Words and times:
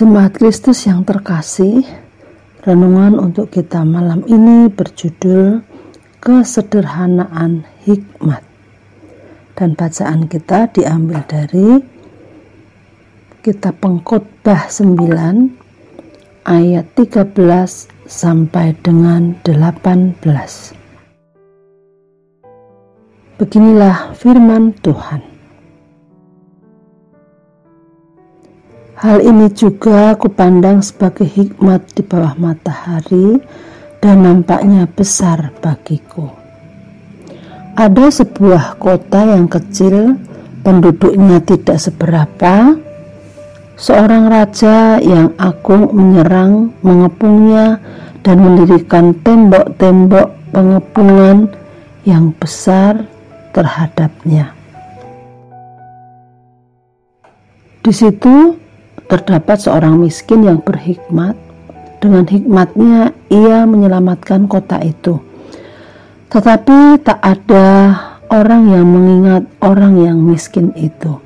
Jemaat 0.00 0.40
Kristus 0.40 0.88
yang 0.88 1.04
terkasih, 1.04 1.84
renungan 2.64 3.20
untuk 3.20 3.52
kita 3.52 3.84
malam 3.84 4.24
ini 4.24 4.72
berjudul 4.72 5.60
Kesederhanaan 6.24 7.68
Hikmat. 7.84 8.40
Dan 9.52 9.76
bacaan 9.76 10.24
kita 10.24 10.72
diambil 10.72 11.20
dari 11.28 11.84
Kitab 13.44 13.84
Pengkhotbah 13.84 14.72
9 14.72 16.48
ayat 16.48 16.86
13 16.96 17.36
sampai 18.08 18.72
dengan 18.80 19.36
18. 19.44 20.16
Beginilah 23.36 24.16
firman 24.16 24.72
Tuhan. 24.80 25.29
Hal 29.00 29.24
ini 29.24 29.48
juga 29.56 30.12
kupandang 30.12 30.84
sebagai 30.84 31.24
hikmat 31.24 31.96
di 31.96 32.04
bawah 32.04 32.36
matahari 32.36 33.40
dan 33.96 34.28
nampaknya 34.28 34.84
besar 34.92 35.56
bagiku. 35.64 36.28
Ada 37.80 38.12
sebuah 38.12 38.76
kota 38.76 39.24
yang 39.24 39.48
kecil, 39.48 40.20
penduduknya 40.60 41.40
tidak 41.40 41.80
seberapa. 41.80 42.76
Seorang 43.80 44.28
raja 44.28 45.00
yang 45.00 45.32
agung 45.40 45.96
menyerang, 45.96 46.68
mengepungnya, 46.84 47.80
dan 48.20 48.36
mendirikan 48.36 49.16
tembok-tembok 49.24 50.28
pengepungan 50.52 51.48
yang 52.04 52.36
besar 52.36 53.08
terhadapnya. 53.56 54.52
Di 57.80 57.96
situ 57.96 58.59
terdapat 59.10 59.58
seorang 59.58 59.98
miskin 59.98 60.46
yang 60.46 60.62
berhikmat. 60.62 61.34
Dengan 61.98 62.24
hikmatnya, 62.24 63.12
ia 63.28 63.66
menyelamatkan 63.66 64.46
kota 64.46 64.80
itu. 64.80 65.20
Tetapi 66.30 67.02
tak 67.02 67.18
ada 67.18 67.66
orang 68.30 68.70
yang 68.70 68.86
mengingat 68.86 69.44
orang 69.60 69.98
yang 69.98 70.16
miskin 70.22 70.70
itu. 70.78 71.18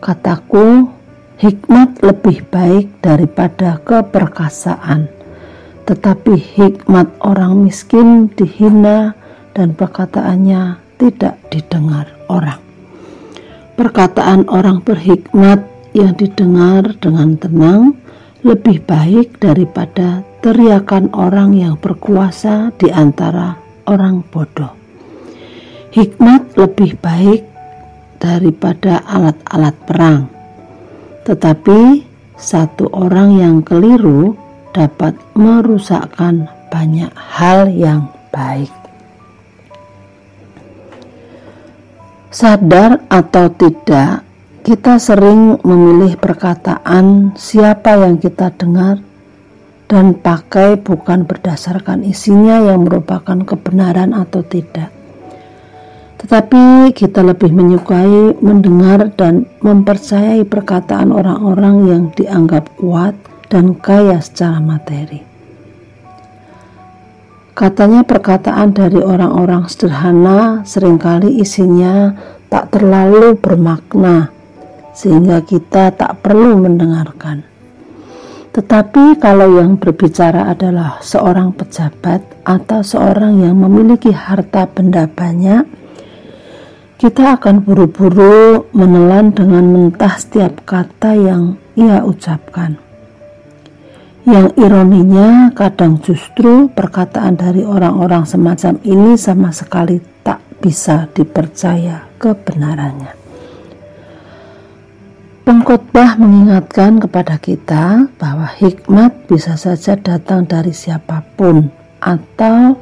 Kataku, 0.00 0.88
hikmat 1.36 2.00
lebih 2.00 2.42
baik 2.48 2.88
daripada 3.04 3.78
keperkasaan, 3.84 5.06
tetapi 5.84 6.34
hikmat 6.34 7.06
orang 7.22 7.62
miskin 7.62 8.32
dihina 8.32 9.12
dan 9.52 9.76
perkataannya 9.76 10.80
tidak 10.98 11.38
didengar 11.52 12.10
orang. 12.26 12.58
Perkataan 13.78 14.50
orang 14.50 14.82
berhikmat 14.82 15.77
yang 15.98 16.14
didengar 16.14 16.94
dengan 17.02 17.34
tenang 17.34 17.98
lebih 18.46 18.86
baik 18.86 19.42
daripada 19.42 20.22
teriakan 20.38 21.10
orang 21.10 21.58
yang 21.58 21.74
berkuasa 21.74 22.70
di 22.78 22.86
antara 22.94 23.58
orang 23.90 24.22
bodoh. 24.30 24.70
Hikmat 25.90 26.54
lebih 26.54 26.94
baik 27.02 27.42
daripada 28.22 29.02
alat-alat 29.02 29.74
perang, 29.82 30.30
tetapi 31.26 32.06
satu 32.38 32.86
orang 32.94 33.34
yang 33.34 33.56
keliru 33.66 34.38
dapat 34.70 35.18
merusakkan 35.34 36.46
banyak 36.70 37.10
hal 37.16 37.66
yang 37.72 38.06
baik. 38.30 38.70
Sadar 42.28 43.02
atau 43.08 43.48
tidak, 43.56 44.27
kita 44.68 45.00
sering 45.00 45.56
memilih 45.64 46.20
perkataan 46.20 47.32
siapa 47.40 48.04
yang 48.04 48.20
kita 48.20 48.52
dengar 48.52 49.00
dan 49.88 50.12
pakai 50.12 50.76
bukan 50.76 51.24
berdasarkan 51.24 52.04
isinya 52.04 52.60
yang 52.60 52.84
merupakan 52.84 53.48
kebenaran 53.48 54.12
atau 54.12 54.44
tidak. 54.44 54.92
Tetapi 56.20 56.92
kita 56.92 57.24
lebih 57.24 57.48
menyukai 57.48 58.36
mendengar 58.44 59.08
dan 59.16 59.48
mempercayai 59.64 60.44
perkataan 60.44 61.16
orang-orang 61.16 61.88
yang 61.88 62.02
dianggap 62.12 62.68
kuat 62.76 63.16
dan 63.48 63.72
kaya 63.72 64.20
secara 64.20 64.60
materi. 64.60 65.24
Katanya 67.56 68.04
perkataan 68.04 68.76
dari 68.76 69.00
orang-orang 69.00 69.64
sederhana 69.64 70.60
sering 70.68 71.00
kali 71.00 71.40
isinya 71.40 72.12
tak 72.52 72.68
terlalu 72.76 73.32
bermakna 73.32 74.36
sehingga 74.98 75.46
kita 75.46 75.94
tak 75.94 76.26
perlu 76.26 76.58
mendengarkan. 76.58 77.46
Tetapi 78.50 79.22
kalau 79.22 79.62
yang 79.62 79.78
berbicara 79.78 80.50
adalah 80.50 80.98
seorang 80.98 81.54
pejabat 81.54 82.42
atau 82.42 82.82
seorang 82.82 83.46
yang 83.46 83.54
memiliki 83.54 84.10
harta 84.10 84.66
benda 84.66 85.06
banyak, 85.06 85.62
kita 86.98 87.38
akan 87.38 87.62
buru-buru 87.62 88.66
menelan 88.74 89.30
dengan 89.30 89.62
mentah 89.70 90.18
setiap 90.18 90.66
kata 90.66 91.14
yang 91.14 91.54
ia 91.78 92.02
ucapkan. 92.02 92.74
Yang 94.26 94.58
ironinya, 94.58 95.54
kadang 95.54 96.02
justru 96.02 96.66
perkataan 96.74 97.38
dari 97.38 97.62
orang-orang 97.62 98.26
semacam 98.26 98.82
ini 98.82 99.14
sama 99.14 99.54
sekali 99.54 100.02
tak 100.26 100.42
bisa 100.58 101.06
dipercaya 101.14 102.02
kebenarannya. 102.18 103.17
Pengkhotbah 105.48 106.20
mengingatkan 106.20 107.00
kepada 107.00 107.40
kita 107.40 108.04
bahwa 108.20 108.52
hikmat 108.60 109.32
bisa 109.32 109.56
saja 109.56 109.96
datang 109.96 110.44
dari 110.44 110.76
siapa 110.76 111.24
pun 111.40 111.72
atau 112.04 112.76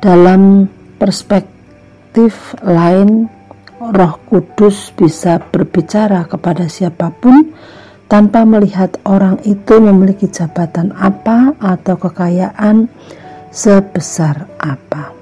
dalam 0.00 0.72
perspektif 0.96 2.56
lain 2.64 3.28
Roh 3.76 4.16
Kudus 4.24 4.88
bisa 4.96 5.36
berbicara 5.36 6.24
kepada 6.24 6.64
siapa 6.64 7.12
pun 7.12 7.52
tanpa 8.08 8.48
melihat 8.48 8.96
orang 9.04 9.36
itu 9.44 9.76
memiliki 9.76 10.32
jabatan 10.32 10.96
apa 10.96 11.52
atau 11.60 12.00
kekayaan 12.00 12.88
sebesar 13.52 14.48
apa. 14.56 15.21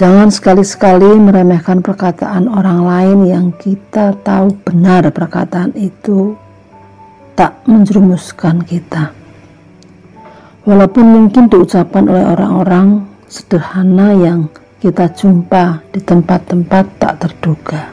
Jangan 0.00 0.32
sekali-sekali 0.32 1.12
meremehkan 1.20 1.84
perkataan 1.84 2.48
orang 2.48 2.88
lain 2.88 3.18
yang 3.28 3.46
kita 3.52 4.16
tahu 4.24 4.48
benar 4.64 5.04
perkataan 5.12 5.76
itu 5.76 6.40
tak 7.36 7.60
menjerumuskan 7.68 8.64
kita. 8.64 9.12
Walaupun 10.64 11.04
mungkin 11.04 11.52
diucapkan 11.52 12.08
oleh 12.08 12.24
orang-orang 12.32 13.04
sederhana 13.28 14.16
yang 14.16 14.48
kita 14.80 15.12
jumpa 15.12 15.84
di 15.92 16.00
tempat-tempat 16.00 16.84
tak 16.96 17.20
terduga. 17.20 17.92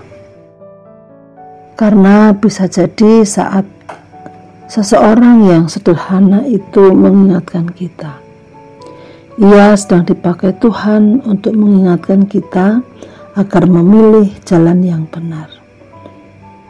Karena 1.75 2.31
bisa 2.31 2.71
jadi 2.71 3.27
saat 3.27 3.67
seseorang 4.71 5.43
yang 5.43 5.67
sederhana 5.67 6.47
itu 6.47 6.87
mengingatkan 6.87 7.67
kita 7.67 8.26
ia 9.37 9.77
sedang 9.77 10.01
dipakai 10.01 10.57
Tuhan 10.57 11.21
untuk 11.21 11.53
mengingatkan 11.53 12.25
kita 12.25 12.81
agar 13.37 13.63
memilih 13.69 14.33
jalan 14.41 14.81
yang 14.81 15.03
benar. 15.05 15.45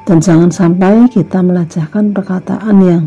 Dan 0.04 0.20
jangan 0.20 0.52
sampai 0.52 1.08
kita 1.08 1.40
melacakkan 1.40 2.12
perkataan 2.12 2.78
yang 2.84 3.04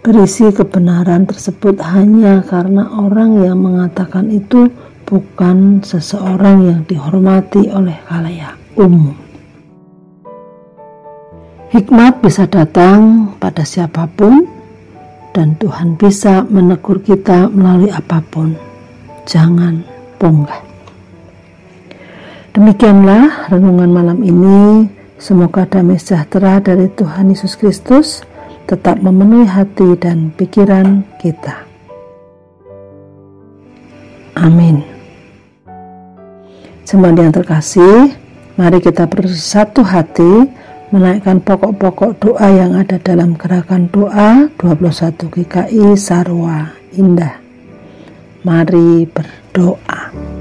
berisi 0.00 0.48
kebenaran 0.52 1.28
tersebut 1.28 1.76
hanya 1.84 2.40
karena 2.48 2.88
orang 2.96 3.44
yang 3.44 3.60
mengatakan 3.60 4.32
itu 4.32 4.72
bukan 5.04 5.84
seseorang 5.84 6.64
yang 6.64 6.80
dihormati 6.88 7.68
oleh 7.68 7.96
kalayak 8.08 8.56
umum. 8.76 9.12
Hikmat 11.76 12.24
bisa 12.24 12.48
datang 12.48 13.34
pada 13.36 13.66
siapa 13.66 14.08
pun, 14.08 14.55
dan 15.36 15.52
Tuhan 15.60 16.00
bisa 16.00 16.48
menegur 16.48 17.04
kita 17.04 17.52
melalui 17.52 17.92
apa 17.92 18.24
pun. 18.24 18.56
Jangan 19.28 19.84
ponggah. 20.16 20.64
Demikianlah 22.56 23.52
renungan 23.52 23.90
malam 23.92 24.18
ini. 24.24 24.88
Semoga 25.20 25.68
damai 25.68 26.00
sejahtera 26.00 26.56
dari 26.64 26.88
Tuhan 26.88 27.28
Yesus 27.28 27.52
Kristus 27.52 28.24
tetap 28.64 28.96
memenuhi 29.04 29.44
hati 29.44 29.92
dan 30.00 30.32
pikiran 30.32 31.04
kita. 31.20 31.68
Amin. 34.40 34.84
Jemaat 36.84 37.16
yang 37.16 37.32
terkasih, 37.32 38.12
mari 38.56 38.78
kita 38.80 39.08
bersatu 39.08 39.80
hati 39.84 40.48
menaikkan 40.94 41.42
pokok-pokok 41.42 42.12
doa 42.22 42.48
yang 42.52 42.78
ada 42.78 43.00
dalam 43.02 43.34
gerakan 43.34 43.90
doa 43.90 44.46
21 44.54 45.26
GKI 45.26 45.98
Sarwa 45.98 46.70
Indah. 46.94 47.42
Mari 48.46 49.10
berdoa. 49.10 50.35